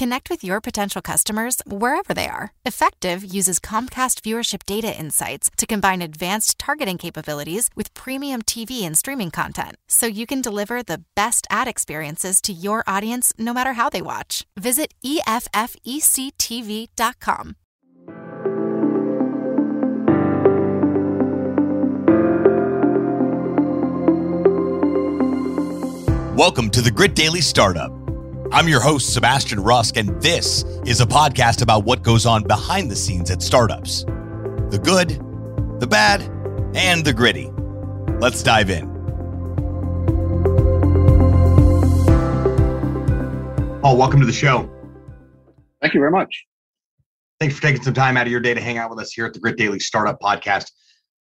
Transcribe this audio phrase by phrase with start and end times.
[0.00, 2.54] Connect with your potential customers wherever they are.
[2.66, 8.96] Effectv uses Comcast viewership data insights to combine advanced targeting capabilities with premium TV and
[8.96, 13.74] streaming content so you can deliver the best ad experiences to your audience no matter
[13.74, 14.46] how they watch.
[14.58, 15.56] Visit EFFECTV.com.
[26.34, 27.99] Welcome to the Grit Daily Startup.
[28.52, 32.90] I'm your host, Sebastian Rusk, and this is a podcast about what goes on behind
[32.90, 34.02] the scenes at startups
[34.70, 35.10] the good,
[35.78, 36.22] the bad,
[36.74, 37.48] and the gritty.
[38.18, 38.88] Let's dive in.
[43.82, 44.68] Paul, welcome to the show.
[45.80, 46.44] Thank you very much.
[47.38, 49.26] Thanks for taking some time out of your day to hang out with us here
[49.26, 50.72] at the Grit Daily Startup Podcast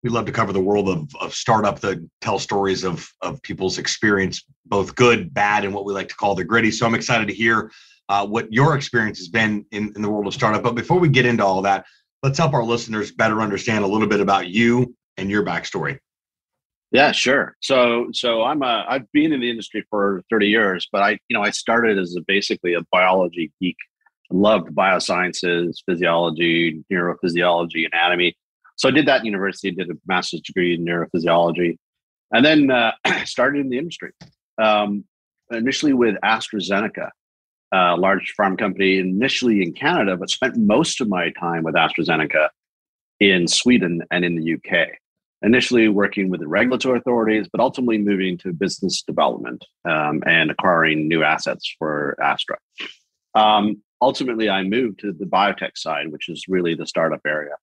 [0.07, 3.77] we love to cover the world of, of startup to tell stories of, of people's
[3.77, 6.71] experience, both good, bad, and what we like to call the gritty.
[6.71, 7.69] So I'm excited to hear
[8.07, 10.63] uh, what your experience has been in, in the world of startup.
[10.63, 11.85] But before we get into all that,
[12.23, 15.99] let's help our listeners better understand a little bit about you and your backstory.
[16.91, 17.57] Yeah, sure.
[17.59, 21.37] So, so I'm a I've been in the industry for 30 years, but I, you
[21.37, 23.75] know, I started as a, basically a biology geek.
[24.29, 28.35] Loved biosciences, physiology, neurophysiology, anatomy
[28.77, 31.77] so I did that in university, did a master's degree in neurophysiology,
[32.31, 32.91] and then uh,
[33.25, 34.11] started in the industry.
[34.61, 35.03] Um,
[35.51, 37.09] initially with AstraZeneca,
[37.73, 42.49] a large farm company, initially in Canada, but spent most of my time with AstraZeneca
[43.19, 44.89] in Sweden and in the UK.
[45.41, 51.07] Initially working with the regulatory authorities, but ultimately moving to business development um, and acquiring
[51.07, 52.57] new assets for Astra.
[53.35, 57.53] Um, ultimately, I moved to the biotech side, which is really the startup area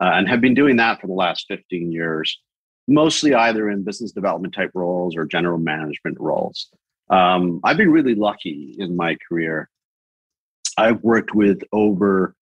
[0.00, 2.40] uh, and have been doing that for the last 15 years,
[2.88, 6.68] mostly either in business development type roles or general management roles.
[7.10, 9.68] Um, I've been really lucky in my career.
[10.78, 12.34] I've worked with over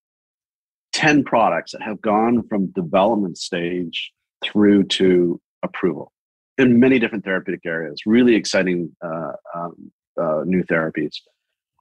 [0.93, 4.11] 10 products that have gone from development stage
[4.43, 6.11] through to approval
[6.57, 9.91] in many different therapeutic areas, really exciting uh, um,
[10.21, 11.15] uh, new therapies.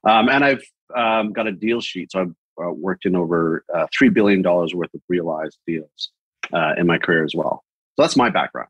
[0.08, 0.62] Um, and I've
[0.96, 2.12] um, got a deal sheet.
[2.12, 6.10] So I've uh, worked in over uh, $3 billion worth of realized deals
[6.52, 7.64] uh, in my career as well.
[7.96, 8.68] So that's my background.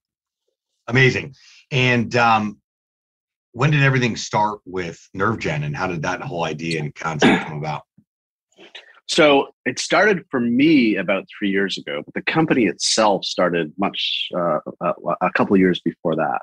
[0.88, 1.34] Amazing.
[1.70, 2.60] And um,
[3.52, 7.58] when did everything start with NervGen and how did that whole idea and concept come
[7.58, 7.82] about?
[9.06, 14.28] So it started for me about three years ago, but the company itself started much
[14.36, 16.42] uh, a, a couple of years before that.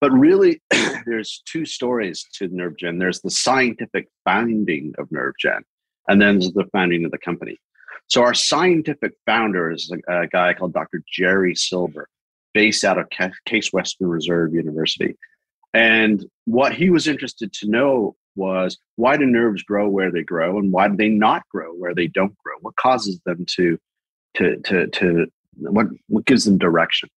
[0.00, 0.60] But really,
[1.06, 2.98] there's two stories to NervGen.
[2.98, 5.60] There's the scientific founding of NervGen,
[6.08, 7.58] and then there's the founding of the company.
[8.08, 11.02] So our scientific founder is a, a guy called Dr.
[11.10, 12.08] Jerry Silver,
[12.54, 13.08] based out of
[13.44, 15.16] Case Western Reserve University.
[15.74, 20.58] And what he was interested to know was why do nerves grow where they grow
[20.58, 22.54] and why do they not grow where they don't grow?
[22.60, 23.78] What causes them to,
[24.36, 27.08] to, to, to what, what gives them direction?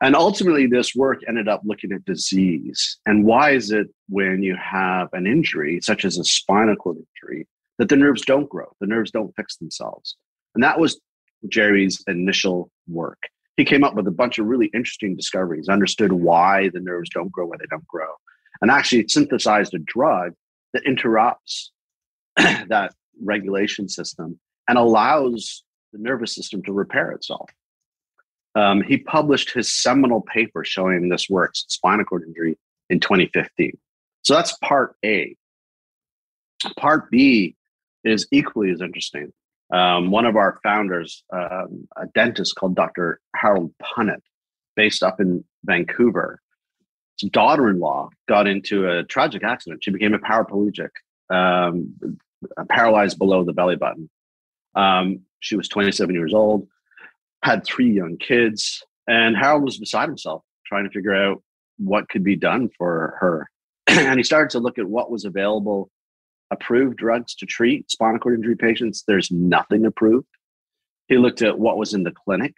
[0.00, 2.98] And ultimately, this work ended up looking at disease.
[3.06, 7.46] And why is it when you have an injury, such as a spinal cord injury,
[7.78, 10.16] that the nerves don't grow, the nerves don't fix themselves.
[10.54, 11.00] And that was
[11.48, 13.18] Jerry's initial work.
[13.56, 17.30] He came up with a bunch of really interesting discoveries, understood why the nerves don't
[17.30, 18.10] grow where they don't grow,
[18.60, 20.32] and actually synthesized a drug
[20.72, 21.72] that interrupts
[22.36, 22.92] that
[23.22, 25.62] regulation system and allows
[25.92, 27.48] the nervous system to repair itself.
[28.56, 32.56] Um, he published his seminal paper showing this works, spinal cord injury,
[32.90, 33.72] in 2015.
[34.22, 35.36] So that's part A.
[36.78, 37.56] Part B
[38.04, 39.32] is equally as interesting.
[39.72, 43.20] Um, one of our founders, um, a dentist called Dr.
[43.34, 44.20] Harold Punnett,
[44.76, 46.40] based up in Vancouver,
[47.20, 49.82] his daughter-in-law got into a tragic accident.
[49.82, 50.90] She became a paraplegic,
[51.30, 51.94] um,
[52.68, 54.10] paralyzed below the belly button.
[54.74, 56.66] Um, she was 27 years old,
[57.42, 61.42] had three young kids, and Harold was beside himself trying to figure out
[61.78, 63.48] what could be done for her.
[63.86, 65.90] and he started to look at what was available
[66.54, 69.04] approved drugs to treat spinal cord injury patients.
[69.06, 70.26] There's nothing approved.
[71.08, 72.54] He looked at what was in the clinic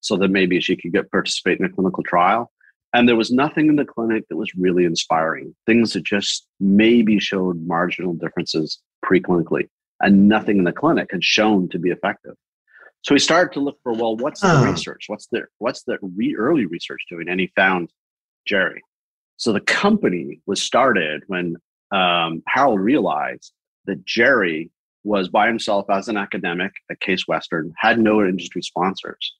[0.00, 2.50] so that maybe she could get participate in a clinical trial.
[2.92, 5.54] And there was nothing in the clinic that was really inspiring.
[5.66, 9.68] Things that just maybe showed marginal differences preclinically,
[10.00, 12.34] and nothing in the clinic had shown to be effective.
[13.02, 14.70] So he started to look for well, what's the oh.
[14.70, 15.04] research?
[15.06, 17.28] What's the what's the re- early research doing?
[17.28, 17.90] And he found
[18.44, 18.82] Jerry.
[19.36, 21.56] So the company was started when
[21.90, 23.52] um, Harold realized
[23.86, 24.70] that Jerry
[25.04, 29.34] was by himself as an academic at Case Western, had no industry sponsors.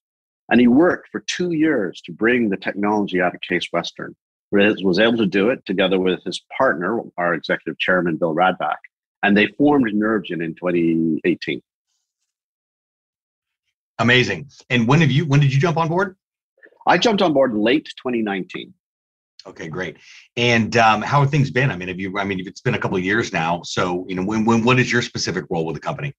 [0.50, 4.17] And he worked for two years to bring the technology out of Case Western,
[4.50, 8.76] was able to do it together with his partner, our executive chairman, Bill Radvak,
[9.23, 11.62] and they formed NervGen in 2018.
[14.00, 14.50] Amazing.
[14.70, 15.26] And when have you?
[15.26, 16.17] When did you jump on board?
[16.87, 18.73] I jumped on board late 2019.
[19.46, 19.96] Okay, great.
[20.37, 21.70] And um, how have things been?
[21.70, 22.19] I mean, have you?
[22.19, 23.62] I mean, it's been a couple of years now.
[23.62, 26.12] So, you know, when, when what is your specific role with the company?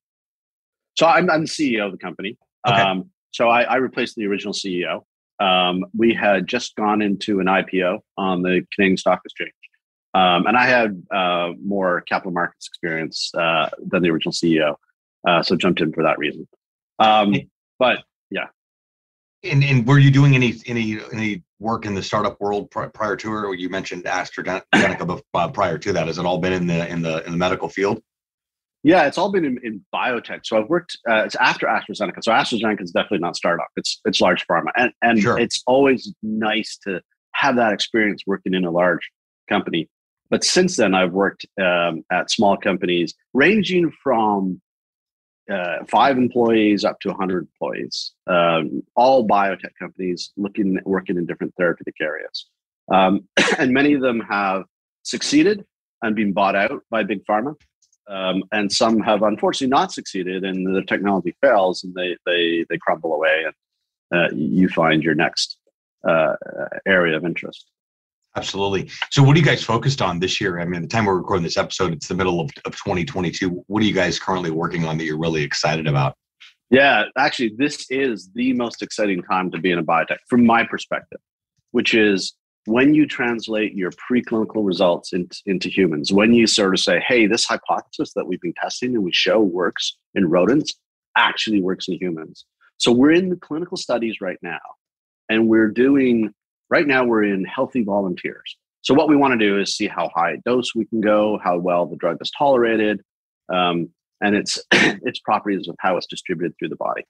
[0.97, 2.37] So, I'm, I'm the CEO of the company.
[2.67, 2.81] Okay.
[2.81, 5.03] Um, so, I, I, replaced the original CEO.
[5.39, 9.53] Um, we had just gone into an IPO on the Canadian Stock Exchange,
[10.13, 14.75] um, and I had uh, more capital markets experience uh, than the original CEO,
[15.27, 16.47] uh, so jumped in for that reason.
[16.99, 17.35] Um,
[17.79, 18.03] but
[19.43, 23.31] and, and were you doing any any any work in the startup world prior to
[23.31, 23.53] her?
[23.53, 26.07] You mentioned AstraZeneca uh, prior to that.
[26.07, 28.01] Has it all been in the in the in the medical field?
[28.83, 30.41] Yeah, it's all been in, in biotech.
[30.43, 30.97] So I've worked.
[31.09, 32.23] Uh, it's after AstraZeneca.
[32.23, 33.67] So AstraZeneca is definitely not startup.
[33.75, 35.39] It's it's large pharma, and and sure.
[35.39, 37.01] it's always nice to
[37.33, 39.09] have that experience working in a large
[39.49, 39.89] company.
[40.29, 44.61] But since then, I've worked um, at small companies ranging from
[45.51, 51.53] uh, five employees up to 100 employees, um, all biotech companies looking working in different
[51.57, 52.47] therapeutic areas.
[52.91, 53.27] Um,
[53.57, 54.63] and many of them have
[55.03, 55.65] succeeded
[56.01, 57.55] and been bought out by big pharma.
[58.07, 62.77] Um, and some have unfortunately not succeeded and the technology fails and they, they, they
[62.77, 63.53] crumble away and
[64.13, 65.57] uh, you find your next
[66.07, 66.35] uh,
[66.85, 67.69] area of interest.
[68.37, 68.89] Absolutely.
[69.09, 70.59] So, what are you guys focused on this year?
[70.59, 73.63] I mean, the time we're recording this episode, it's the middle of, of 2022.
[73.67, 76.15] What are you guys currently working on that you're really excited about?
[76.69, 80.63] Yeah, actually, this is the most exciting time to be in a biotech from my
[80.63, 81.19] perspective,
[81.71, 82.33] which is
[82.65, 87.27] when you translate your preclinical results into, into humans, when you sort of say, hey,
[87.27, 90.75] this hypothesis that we've been testing and we show works in rodents
[91.17, 92.45] actually works in humans.
[92.77, 94.59] So, we're in the clinical studies right now,
[95.27, 96.33] and we're doing
[96.71, 98.57] Right now, we're in healthy volunteers.
[98.81, 101.37] So what we want to do is see how high a dose we can go,
[101.43, 103.01] how well the drug is tolerated,
[103.53, 103.89] um,
[104.21, 107.03] and its its properties of how it's distributed through the body.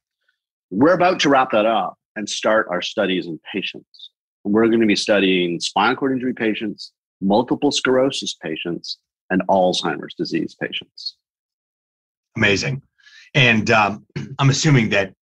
[0.72, 4.10] We're about to wrap that up and start our studies in patients.
[4.44, 6.92] We're going to be studying spinal cord injury patients,
[7.22, 8.98] multiple sclerosis patients,
[9.30, 11.18] and Alzheimer's disease patients.
[12.36, 12.82] Amazing.
[13.36, 14.06] And um,
[14.40, 15.14] I'm assuming that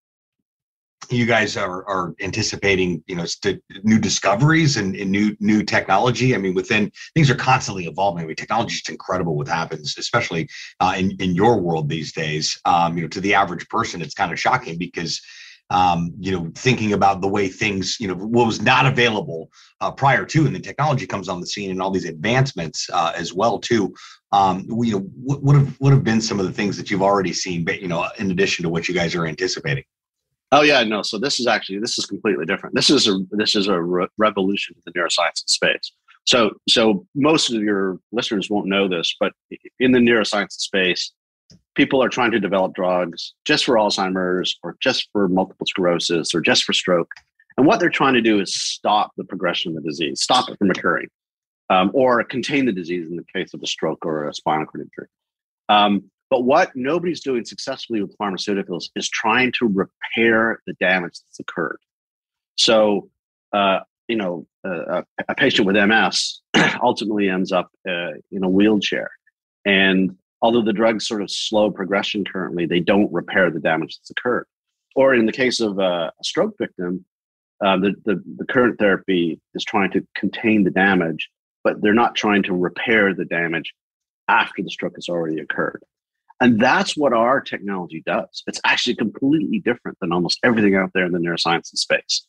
[1.12, 6.36] you guys are, are anticipating you know st- new discoveries and, and, new new technology?
[6.36, 8.24] I mean within things are constantly evolving.
[8.24, 12.60] I mean technology is incredible what happens especially uh, in, in your world these days.
[12.66, 15.22] Um, you know to the average person it's kind of shocking because
[15.70, 19.52] um, you know thinking about the way things you know what was not available
[19.82, 23.14] uh, prior to and the technology comes on the scene and all these advancements uh,
[23.16, 23.94] as well too
[24.32, 27.04] um, you know what would have would have been some of the things that you've
[27.04, 29.84] already seen but you know in addition to what you guys are anticipating
[30.52, 31.04] Oh yeah, no.
[31.04, 32.76] So this is actually this is completely different.
[32.76, 35.92] This is a this is a re- revolution in the neuroscience space.
[36.26, 39.34] So so most of your listeners won't know this, but
[39.80, 41.12] in the neuroscience space,
[41.76, 46.42] people are trying to develop drugs just for Alzheimer's or just for multiple sclerosis or
[46.42, 47.12] just for stroke.
[47.58, 50.58] And what they're trying to do is stop the progression of the disease, stop it
[50.58, 51.10] from occurring,
[51.70, 54.82] um, or contain the disease in the case of a stroke or a spinal cord
[54.82, 55.08] injury.
[55.68, 61.40] Um, but what nobody's doing successfully with pharmaceuticals is trying to repair the damage that's
[61.40, 61.80] occurred.
[62.56, 63.10] So,
[63.52, 66.42] uh, you know, uh, a patient with MS
[66.84, 69.10] ultimately ends up uh, in a wheelchair.
[69.66, 74.12] And although the drugs sort of slow progression currently, they don't repair the damage that's
[74.12, 74.46] occurred.
[74.96, 77.06] Or in the case of a stroke victim,
[77.64, 81.30] uh, the, the, the current therapy is trying to contain the damage,
[81.64, 83.74] but they're not trying to repair the damage
[84.28, 85.84] after the stroke has already occurred.
[86.42, 88.44] And that's what our technology does.
[88.48, 92.26] It's actually completely different than almost everything out there in the neuroscience space.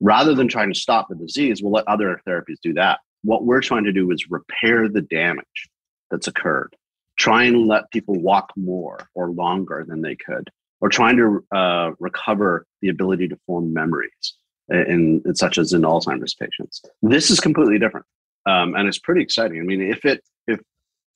[0.00, 3.00] Rather than trying to stop the disease, we'll let other therapies do that.
[3.22, 5.70] What we're trying to do is repair the damage
[6.10, 6.76] that's occurred.
[7.18, 10.50] Try and let people walk more or longer than they could,
[10.82, 14.34] or trying to uh, recover the ability to form memories,
[14.68, 16.82] in, in, such as in Alzheimer's patients.
[17.00, 18.04] This is completely different,
[18.44, 19.58] um, and it's pretty exciting.
[19.58, 20.60] I mean, if it if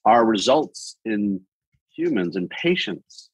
[0.07, 1.43] our results in
[2.01, 3.31] humans and patients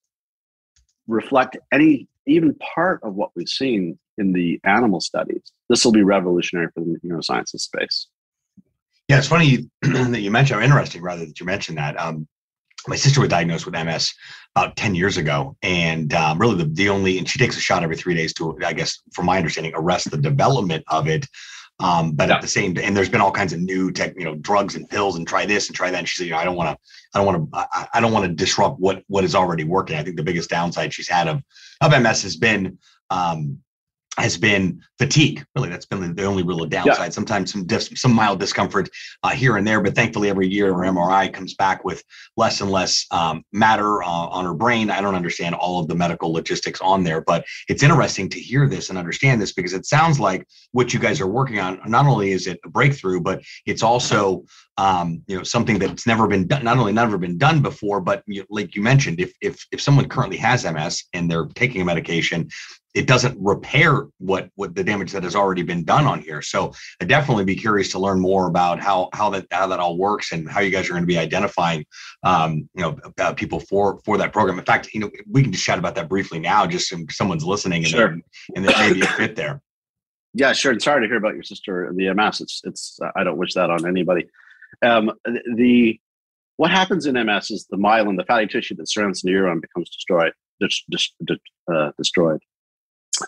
[1.06, 5.52] reflect any even part of what we've seen in the animal studies.
[5.68, 8.08] This will be revolutionary for the neurosciences space.
[9.08, 11.99] Yeah, it's funny that you mentioned, or interesting rather that you mentioned that.
[12.00, 12.26] Um,
[12.88, 14.12] my sister was diagnosed with MS
[14.54, 15.56] about 10 years ago.
[15.62, 18.56] And um, really, the, the only, and she takes a shot every three days to,
[18.64, 21.26] I guess, from my understanding, arrest the development of it.
[21.78, 22.37] Um, but yeah.
[22.37, 24.88] at the same, and there's been all kinds of new tech, you know, drugs and
[24.88, 25.99] pills, and try this and try that.
[25.99, 26.78] And she said, you know, I don't want to,
[27.14, 29.97] I don't want to, I, I, don't want to disrupt what what is already working.
[29.97, 31.42] I think the biggest downside she's had of
[31.83, 32.78] of MS has been,
[33.11, 33.59] um,
[34.18, 35.44] has been fatigue.
[35.54, 36.99] Really, that's been the only real downside.
[36.99, 37.08] Yeah.
[37.11, 38.88] Sometimes some dis- some mild discomfort
[39.23, 42.02] uh, here and there, but thankfully every year our MRI comes back with
[42.37, 44.90] less and less um, matter uh, on her brain.
[44.90, 48.68] I don't understand all of the medical logistics on there, but it's interesting to hear
[48.68, 51.80] this and understand this because it sounds like what you guys are working on.
[51.87, 54.44] Not only is it a breakthrough, but it's also
[54.78, 56.64] um, you know something that's never been done.
[56.64, 60.08] Not only never been done before, but you, like you mentioned, if if if someone
[60.08, 62.49] currently has MS and they're taking a medication,
[62.96, 66.40] it doesn't repair what what the damage that has already been done on here.
[66.40, 69.98] So I'd definitely be curious to learn more about how how that how that all
[69.98, 71.84] works and how you guys are going to be identifying
[72.22, 74.58] um, you know uh, people for for that program.
[74.58, 77.44] In fact, you know we can just chat about that briefly now, just so someone's
[77.44, 78.08] listening and sure.
[78.08, 78.22] then,
[78.56, 79.60] and then maybe a fit there.
[80.32, 80.72] Yeah, sure.
[80.72, 82.40] And sorry to hear about your sister the MS.
[82.40, 84.26] It's it's I don't wish that on anybody.
[84.80, 85.12] Um,
[85.54, 86.00] the
[86.56, 89.90] what happens in MS is the myelin, the fatty tissue that surrounds the neuron, becomes
[89.90, 90.32] destroyed.
[90.58, 91.12] Dis, dis,
[91.70, 92.40] uh, destroyed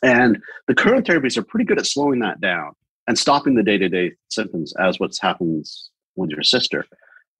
[0.02, 2.73] and the current therapies are pretty good at slowing that down
[3.07, 6.85] and stopping the day to day symptoms as what happens with your sister.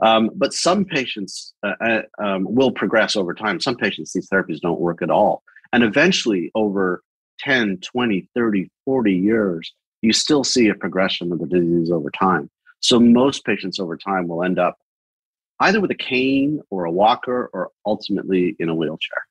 [0.01, 3.61] Um, but some patients uh, uh, um, will progress over time.
[3.61, 5.43] Some patients, these therapies don't work at all.
[5.73, 7.03] And eventually, over
[7.41, 12.49] 10, 20, 30, 40 years, you still see a progression of the disease over time.
[12.81, 14.79] So most patients over time will end up
[15.61, 19.23] either with a cane or a walker or ultimately in a wheelchair.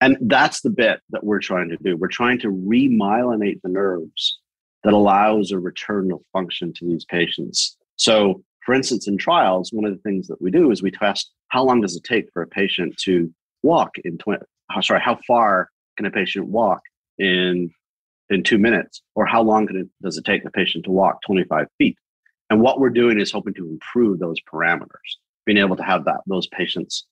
[0.00, 1.96] And that's the bit that we're trying to do.
[1.96, 4.38] We're trying to remyelinate the nerves
[4.82, 7.76] that allows a return of function to these patients.
[7.96, 11.30] So, for instance, in trials, one of the things that we do is we test
[11.48, 14.42] how long does it take for a patient to walk in 20,
[14.80, 16.80] sorry, how far can a patient walk
[17.18, 17.70] in
[18.30, 21.66] in two minutes, or how long it, does it take the patient to walk 25
[21.78, 21.96] feet?
[22.48, 24.86] And what we're doing is hoping to improve those parameters,
[25.44, 27.06] being able to have that those patients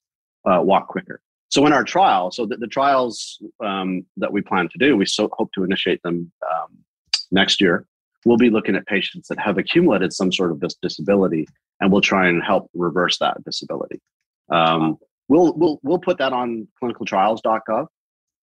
[0.49, 1.21] uh, walk quicker.
[1.51, 5.07] So in our trial, so the, the trials um, that we plan to do, we
[5.07, 6.69] so hope to initiate them um,
[7.31, 7.87] next year.
[8.27, 11.47] We'll be looking at patients that have accumulated some sort of disability,
[11.81, 14.01] and we'll try and help reverse that disability.
[14.51, 17.87] Um, we'll we'll we'll put that on clinicaltrials.gov,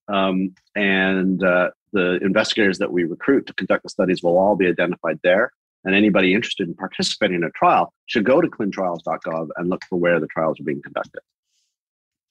[0.08, 4.68] um, and uh, the investigators that we recruit to conduct the studies will all be
[4.68, 5.52] identified there.
[5.84, 10.00] And anybody interested in participating in a trial should go to clinicaltrials.gov and look for
[10.00, 11.22] where the trials are being conducted.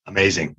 [0.06, 0.56] Amazing.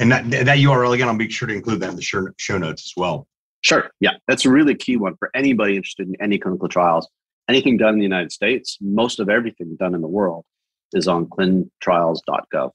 [0.00, 2.86] And that, that URL again, I'll make sure to include that in the show, notes
[2.86, 3.26] as well.
[3.62, 3.90] Sure.
[4.00, 4.12] Yeah.
[4.28, 7.08] That's a really key one for anybody interested in any clinical trials.
[7.48, 10.44] Anything done in the United States, most of everything done in the world
[10.92, 12.70] is on clintrials.gov.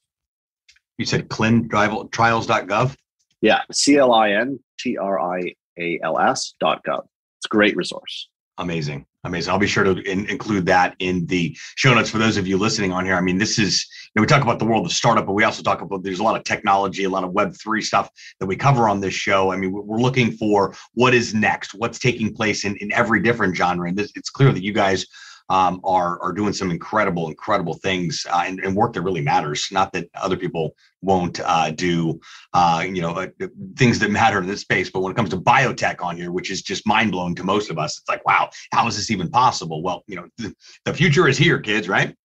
[0.97, 2.95] You said clintrials.gov?
[3.41, 3.61] Yeah.
[3.71, 7.03] C L I N T R I A L S dot gov.
[7.39, 8.29] It's a great resource.
[8.59, 9.05] Amazing.
[9.25, 9.51] Amazing.
[9.51, 12.57] I'll be sure to in, include that in the show notes for those of you
[12.57, 13.15] listening on here.
[13.15, 15.43] I mean, this is, you know, we talk about the world of startup, but we
[15.43, 18.55] also talk about there's a lot of technology, a lot of Web3 stuff that we
[18.55, 19.51] cover on this show.
[19.51, 23.55] I mean, we're looking for what is next, what's taking place in, in every different
[23.55, 23.87] genre.
[23.87, 25.07] And this, it's clear that you guys
[25.49, 29.67] um, are are doing some incredible, incredible things uh, and, and, work that really matters.
[29.71, 32.19] Not that other people won't uh, do,
[32.53, 33.27] uh, you know, uh,
[33.75, 36.49] things that matter in this space, but when it comes to biotech on here, which
[36.49, 39.29] is just mind blowing to most of us, it's like, wow, how is this even
[39.29, 39.83] possible?
[39.83, 42.15] Well, you know, the, the future is here, kids, right?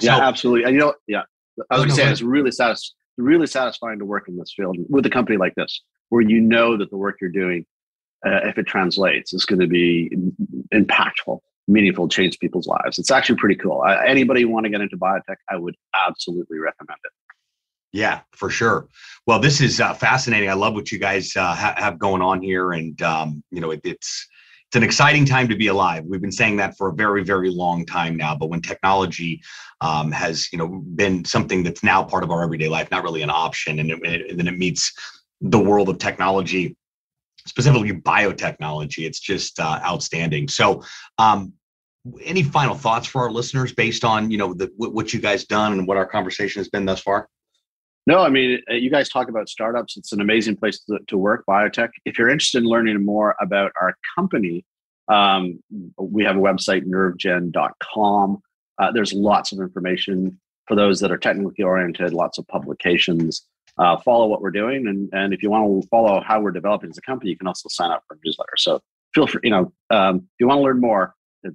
[0.00, 0.64] Yeah, so, absolutely.
[0.64, 1.22] And you know, yeah,
[1.70, 4.76] I was going to say it's really satis- really satisfying to work in this field
[4.88, 7.64] with a company like this, where you know that the work you're doing,
[8.26, 10.10] uh, if it translates, is going to be
[10.74, 12.98] impactful meaningful change people's lives.
[12.98, 13.84] It's actually pretty cool.
[13.86, 17.12] Anybody want to get into biotech, I would absolutely recommend it.
[17.92, 18.88] Yeah, for sure.
[19.26, 20.48] Well, this is uh, fascinating.
[20.48, 23.70] I love what you guys uh, ha- have going on here, and um, you know,
[23.70, 24.26] it, it's
[24.68, 26.02] it's an exciting time to be alive.
[26.06, 28.34] We've been saying that for a very, very long time now.
[28.34, 29.42] But when technology
[29.82, 33.20] um, has, you know, been something that's now part of our everyday life, not really
[33.20, 34.90] an option, and, it, and then it meets
[35.42, 36.74] the world of technology
[37.46, 39.06] specifically biotechnology.
[39.06, 40.48] It's just uh, outstanding.
[40.48, 40.82] So,
[41.18, 41.52] um,
[42.24, 45.72] any final thoughts for our listeners based on you know the, what you guys done
[45.72, 47.28] and what our conversation has been thus far?
[48.06, 49.96] No, I mean, uh, you guys talk about startups.
[49.96, 51.90] It's an amazing place to, to work, biotech.
[52.04, 54.64] If you're interested in learning more about our company,
[55.08, 55.62] um,
[55.96, 58.42] we have a website, nervgen.com.
[58.78, 63.46] Uh, there's lots of information for those that are technically oriented, lots of publications
[63.78, 64.86] uh, follow what we're doing.
[64.86, 67.46] And, and if you want to follow how we're developing as a company, you can
[67.46, 68.56] also sign up for a newsletter.
[68.56, 68.80] So
[69.14, 71.14] feel free, you know, um, if you want to learn more,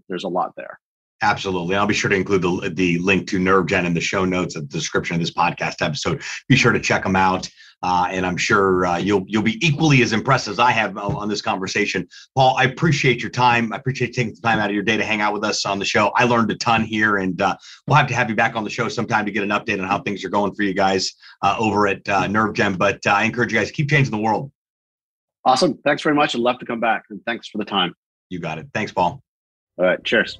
[0.09, 0.79] there's a lot there.
[1.21, 1.75] Absolutely.
[1.75, 4.63] I'll be sure to include the, the link to NervGen in the show notes at
[4.63, 6.21] the description of this podcast episode.
[6.47, 7.49] Be sure to check them out.
[7.83, 11.29] Uh, and I'm sure uh, you'll you'll be equally as impressed as I have on
[11.29, 12.07] this conversation.
[12.33, 13.71] Paul, I appreciate your time.
[13.71, 15.77] I appreciate taking the time out of your day to hang out with us on
[15.77, 16.11] the show.
[16.15, 17.55] I learned a ton here, and uh,
[17.85, 19.87] we'll have to have you back on the show sometime to get an update on
[19.87, 22.79] how things are going for you guys uh, over at uh, NervGen.
[22.79, 24.51] But uh, I encourage you guys keep changing the world.
[25.45, 25.77] Awesome.
[25.85, 26.33] Thanks very much.
[26.33, 27.03] I'd love to come back.
[27.11, 27.93] And thanks for the time.
[28.29, 28.67] You got it.
[28.73, 29.21] Thanks, Paul.
[29.77, 30.03] All right.
[30.03, 30.39] Cheers.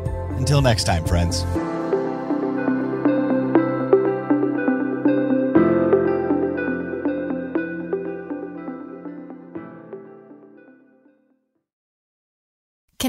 [0.41, 1.45] Until next time, friends.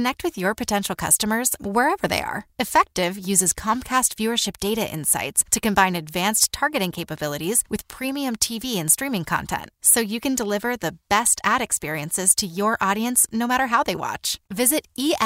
[0.03, 2.47] Connect with your potential customers wherever they are.
[2.61, 8.91] Effectv uses Comcast viewership data insights to combine advanced targeting capabilities with premium TV and
[8.91, 13.69] streaming content so you can deliver the best ad experiences to your audience no matter
[13.69, 14.41] how they watch.
[14.51, 15.21] Visit EFFECTV.com.